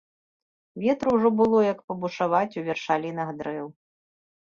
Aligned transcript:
Ветру 0.83 1.13
ўжо 1.17 1.31
было 1.43 1.59
як 1.73 1.85
пабушаваць 1.93 2.59
у 2.63 2.67
вершалінах 2.73 3.29
дрэў. 3.43 3.67